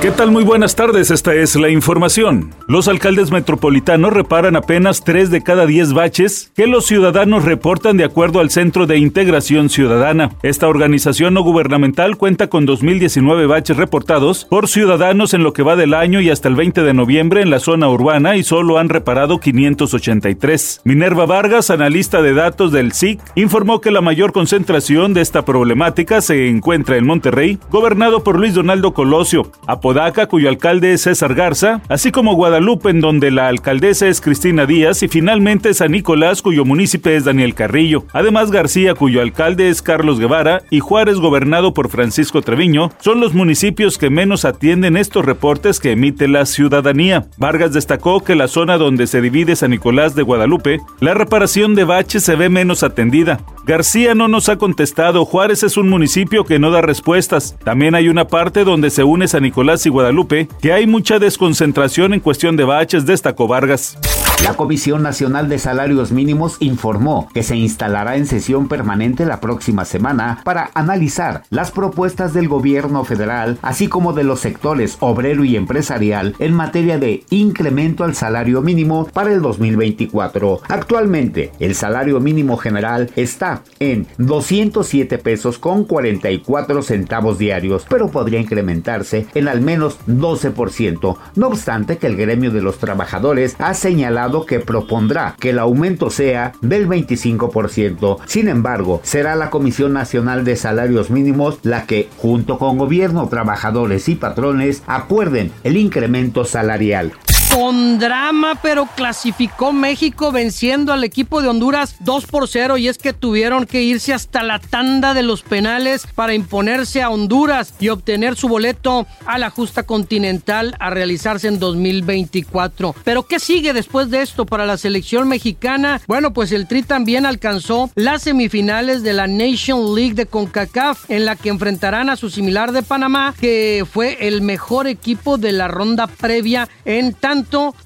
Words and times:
¿Qué 0.00 0.12
tal? 0.12 0.30
Muy 0.30 0.44
buenas 0.44 0.76
tardes, 0.76 1.10
esta 1.10 1.34
es 1.34 1.56
la 1.56 1.70
información. 1.70 2.54
Los 2.68 2.86
alcaldes 2.86 3.32
metropolitanos 3.32 4.12
reparan 4.12 4.54
apenas 4.54 5.02
3 5.02 5.28
de 5.32 5.42
cada 5.42 5.66
10 5.66 5.92
baches 5.92 6.52
que 6.54 6.68
los 6.68 6.86
ciudadanos 6.86 7.44
reportan 7.44 7.96
de 7.96 8.04
acuerdo 8.04 8.38
al 8.38 8.50
Centro 8.50 8.86
de 8.86 8.96
Integración 8.98 9.68
Ciudadana. 9.68 10.30
Esta 10.44 10.68
organización 10.68 11.34
no 11.34 11.42
gubernamental 11.42 12.16
cuenta 12.16 12.46
con 12.46 12.64
2019 12.64 13.46
baches 13.48 13.76
reportados 13.76 14.44
por 14.44 14.68
ciudadanos 14.68 15.34
en 15.34 15.42
lo 15.42 15.52
que 15.52 15.64
va 15.64 15.74
del 15.74 15.94
año 15.94 16.20
y 16.20 16.30
hasta 16.30 16.46
el 16.46 16.54
20 16.54 16.84
de 16.84 16.94
noviembre 16.94 17.42
en 17.42 17.50
la 17.50 17.58
zona 17.58 17.88
urbana 17.88 18.36
y 18.36 18.44
solo 18.44 18.78
han 18.78 18.90
reparado 18.90 19.40
583. 19.40 20.82
Minerva 20.84 21.26
Vargas, 21.26 21.70
analista 21.70 22.22
de 22.22 22.34
datos 22.34 22.70
del 22.70 22.92
SIC, 22.92 23.20
informó 23.34 23.80
que 23.80 23.90
la 23.90 24.00
mayor 24.00 24.32
concentración 24.32 25.12
de 25.12 25.22
esta 25.22 25.44
problemática 25.44 26.20
se 26.20 26.46
encuentra 26.46 26.96
en 26.98 27.04
Monterrey, 27.04 27.58
gobernado 27.68 28.22
por 28.22 28.38
Luis 28.38 28.54
Donaldo 28.54 28.94
Colosio. 28.94 29.50
Podaca, 29.88 30.26
cuyo 30.26 30.50
alcalde 30.50 30.92
es 30.92 31.00
César 31.00 31.34
Garza, 31.34 31.80
así 31.88 32.12
como 32.12 32.34
Guadalupe, 32.34 32.90
en 32.90 33.00
donde 33.00 33.30
la 33.30 33.48
alcaldesa 33.48 34.06
es 34.06 34.20
Cristina 34.20 34.66
Díaz, 34.66 35.02
y 35.02 35.08
finalmente 35.08 35.72
San 35.72 35.92
Nicolás, 35.92 36.42
cuyo 36.42 36.66
municipio 36.66 37.10
es 37.10 37.24
Daniel 37.24 37.54
Carrillo. 37.54 38.04
Además, 38.12 38.50
García, 38.50 38.92
cuyo 38.92 39.22
alcalde 39.22 39.70
es 39.70 39.80
Carlos 39.80 40.20
Guevara, 40.20 40.60
y 40.68 40.80
Juárez, 40.80 41.20
gobernado 41.20 41.72
por 41.72 41.88
Francisco 41.88 42.42
Treviño, 42.42 42.92
son 42.98 43.20
los 43.20 43.32
municipios 43.32 43.96
que 43.96 44.10
menos 44.10 44.44
atienden 44.44 44.98
estos 44.98 45.24
reportes 45.24 45.80
que 45.80 45.92
emite 45.92 46.28
la 46.28 46.44
ciudadanía. 46.44 47.26
Vargas 47.38 47.72
destacó 47.72 48.22
que 48.22 48.34
la 48.34 48.48
zona 48.48 48.76
donde 48.76 49.06
se 49.06 49.22
divide 49.22 49.56
San 49.56 49.70
Nicolás 49.70 50.14
de 50.14 50.22
Guadalupe, 50.22 50.80
la 51.00 51.14
reparación 51.14 51.74
de 51.74 51.84
baches 51.84 52.24
se 52.24 52.36
ve 52.36 52.50
menos 52.50 52.82
atendida. 52.82 53.40
García 53.68 54.14
no 54.14 54.28
nos 54.28 54.48
ha 54.48 54.56
contestado, 54.56 55.26
Juárez 55.26 55.62
es 55.62 55.76
un 55.76 55.90
municipio 55.90 56.46
que 56.46 56.58
no 56.58 56.70
da 56.70 56.80
respuestas. 56.80 57.54
También 57.64 57.94
hay 57.94 58.08
una 58.08 58.26
parte 58.26 58.64
donde 58.64 58.88
se 58.88 59.04
une 59.04 59.28
San 59.28 59.42
Nicolás 59.42 59.84
y 59.84 59.90
Guadalupe 59.90 60.48
que 60.62 60.72
hay 60.72 60.86
mucha 60.86 61.18
desconcentración 61.18 62.14
en 62.14 62.20
cuestión 62.20 62.56
de 62.56 62.64
baches, 62.64 63.04
destacó 63.04 63.46
Vargas. 63.46 63.98
La 64.44 64.54
Comisión 64.54 65.02
Nacional 65.02 65.48
de 65.48 65.58
Salarios 65.58 66.12
Mínimos 66.12 66.58
informó 66.60 67.28
que 67.34 67.42
se 67.42 67.56
instalará 67.56 68.16
en 68.16 68.24
sesión 68.24 68.68
permanente 68.68 69.26
la 69.26 69.40
próxima 69.40 69.84
semana 69.84 70.40
para 70.44 70.70
analizar 70.74 71.42
las 71.50 71.72
propuestas 71.72 72.34
del 72.34 72.48
gobierno 72.48 73.04
federal, 73.04 73.58
así 73.62 73.88
como 73.88 74.12
de 74.12 74.22
los 74.22 74.38
sectores 74.38 74.96
obrero 75.00 75.44
y 75.44 75.56
empresarial 75.56 76.36
en 76.38 76.54
materia 76.54 76.98
de 76.98 77.24
incremento 77.30 78.04
al 78.04 78.14
salario 78.14 78.62
mínimo 78.62 79.06
para 79.12 79.32
el 79.32 79.42
2024. 79.42 80.60
Actualmente, 80.68 81.50
el 81.58 81.74
salario 81.74 82.20
mínimo 82.20 82.56
general 82.58 83.10
está 83.16 83.62
en 83.80 84.06
207 84.18 85.18
pesos 85.18 85.58
con 85.58 85.82
44 85.82 86.82
centavos 86.82 87.38
diarios, 87.38 87.86
pero 87.88 88.08
podría 88.08 88.38
incrementarse 88.38 89.26
en 89.34 89.48
al 89.48 89.60
menos 89.62 89.98
12%. 90.06 91.16
No 91.34 91.48
obstante 91.48 91.98
que 91.98 92.06
el 92.06 92.16
gremio 92.16 92.52
de 92.52 92.62
los 92.62 92.78
trabajadores 92.78 93.56
ha 93.58 93.74
señalado 93.74 94.27
que 94.46 94.60
propondrá 94.60 95.34
que 95.38 95.50
el 95.50 95.58
aumento 95.58 96.10
sea 96.10 96.52
del 96.60 96.88
25%. 96.88 98.18
Sin 98.26 98.48
embargo, 98.48 99.00
será 99.02 99.34
la 99.36 99.50
Comisión 99.50 99.92
Nacional 99.92 100.44
de 100.44 100.56
Salarios 100.56 101.10
Mínimos 101.10 101.58
la 101.62 101.86
que, 101.86 102.08
junto 102.18 102.58
con 102.58 102.78
gobierno, 102.78 103.28
trabajadores 103.28 104.08
y 104.08 104.14
patrones, 104.14 104.82
acuerden 104.86 105.52
el 105.64 105.76
incremento 105.76 106.44
salarial 106.44 107.12
con 107.52 107.98
drama, 107.98 108.58
pero 108.62 108.86
clasificó 108.94 109.72
México 109.72 110.32
venciendo 110.32 110.92
al 110.92 111.04
equipo 111.04 111.42
de 111.42 111.48
Honduras 111.48 111.96
2 112.00 112.26
por 112.26 112.48
0 112.48 112.78
y 112.78 112.88
es 112.88 112.98
que 112.98 113.12
tuvieron 113.12 113.66
que 113.66 113.82
irse 113.82 114.12
hasta 114.12 114.42
la 114.42 114.58
tanda 114.58 115.14
de 115.14 115.22
los 115.22 115.42
penales 115.42 116.06
para 116.14 116.34
imponerse 116.34 117.02
a 117.02 117.10
Honduras 117.10 117.74
y 117.80 117.88
obtener 117.88 118.36
su 118.36 118.48
boleto 118.48 119.06
a 119.26 119.38
la 119.38 119.50
justa 119.50 119.82
continental 119.82 120.76
a 120.80 120.90
realizarse 120.90 121.48
en 121.48 121.58
2024. 121.58 122.94
Pero 123.04 123.24
¿qué 123.24 123.38
sigue 123.38 123.72
después 123.72 124.10
de 124.10 124.22
esto 124.22 124.46
para 124.46 124.66
la 124.66 124.76
selección 124.76 125.28
mexicana? 125.28 126.00
Bueno, 126.06 126.32
pues 126.32 126.52
el 126.52 126.66
Tri 126.66 126.82
también 126.82 127.26
alcanzó 127.26 127.90
las 127.94 128.22
semifinales 128.22 129.02
de 129.02 129.12
la 129.12 129.26
Nation 129.26 129.94
League 129.94 130.14
de 130.14 130.26
CONCACAF 130.26 131.10
en 131.10 131.24
la 131.24 131.36
que 131.36 131.48
enfrentarán 131.48 132.10
a 132.10 132.16
su 132.16 132.30
similar 132.30 132.72
de 132.72 132.82
Panamá, 132.82 133.34
que 133.40 133.86
fue 133.90 134.28
el 134.28 134.42
mejor 134.42 134.86
equipo 134.86 135.38
de 135.38 135.52
la 135.52 135.68
ronda 135.68 136.06
previa 136.06 136.68
en 136.84 137.14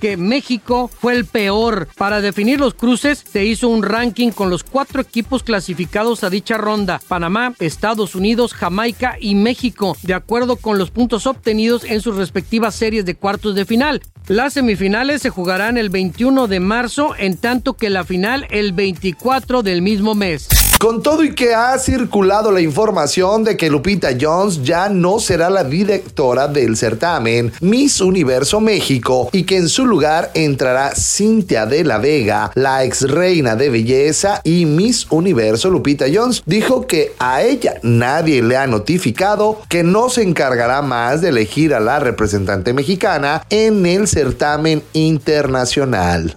que 0.00 0.16
México 0.16 0.88
fue 0.88 1.14
el 1.14 1.24
peor. 1.24 1.88
Para 1.96 2.20
definir 2.20 2.60
los 2.60 2.74
cruces 2.74 3.22
se 3.30 3.44
hizo 3.44 3.68
un 3.68 3.82
ranking 3.82 4.30
con 4.30 4.50
los 4.50 4.64
cuatro 4.64 5.02
equipos 5.02 5.42
clasificados 5.42 6.24
a 6.24 6.30
dicha 6.30 6.56
ronda, 6.56 7.00
Panamá, 7.08 7.54
Estados 7.58 8.14
Unidos, 8.14 8.54
Jamaica 8.54 9.16
y 9.20 9.34
México, 9.34 9.96
de 10.02 10.14
acuerdo 10.14 10.56
con 10.56 10.78
los 10.78 10.90
puntos 10.90 11.26
obtenidos 11.26 11.84
en 11.84 12.00
sus 12.00 12.16
respectivas 12.16 12.74
series 12.74 13.04
de 13.04 13.14
cuartos 13.14 13.54
de 13.54 13.64
final. 13.64 14.02
Las 14.28 14.54
semifinales 14.54 15.22
se 15.22 15.30
jugarán 15.30 15.76
el 15.76 15.90
21 15.90 16.46
de 16.46 16.60
marzo, 16.60 17.14
en 17.18 17.36
tanto 17.36 17.74
que 17.74 17.90
la 17.90 18.04
final 18.04 18.46
el 18.50 18.72
24 18.72 19.62
del 19.62 19.82
mismo 19.82 20.14
mes. 20.14 20.48
Con 20.82 21.00
todo 21.00 21.22
y 21.22 21.32
que 21.32 21.54
ha 21.54 21.78
circulado 21.78 22.50
la 22.50 22.60
información 22.60 23.44
de 23.44 23.56
que 23.56 23.70
Lupita 23.70 24.08
Jones 24.20 24.64
ya 24.64 24.88
no 24.88 25.20
será 25.20 25.48
la 25.48 25.62
directora 25.62 26.48
del 26.48 26.76
certamen 26.76 27.52
Miss 27.60 28.00
Universo 28.00 28.60
México 28.60 29.28
y 29.30 29.44
que 29.44 29.58
en 29.58 29.68
su 29.68 29.86
lugar 29.86 30.32
entrará 30.34 30.92
Cintia 30.96 31.66
de 31.66 31.84
la 31.84 31.98
Vega, 31.98 32.50
la 32.56 32.82
ex 32.82 33.02
reina 33.02 33.54
de 33.54 33.70
belleza 33.70 34.40
y 34.42 34.66
Miss 34.66 35.06
Universo 35.08 35.70
Lupita 35.70 36.06
Jones, 36.12 36.42
dijo 36.46 36.84
que 36.88 37.12
a 37.20 37.42
ella 37.42 37.74
nadie 37.84 38.42
le 38.42 38.56
ha 38.56 38.66
notificado 38.66 39.60
que 39.68 39.84
no 39.84 40.08
se 40.08 40.22
encargará 40.22 40.82
más 40.82 41.20
de 41.20 41.28
elegir 41.28 41.74
a 41.74 41.78
la 41.78 42.00
representante 42.00 42.72
mexicana 42.72 43.46
en 43.50 43.86
el 43.86 44.08
certamen 44.08 44.82
internacional. 44.94 46.36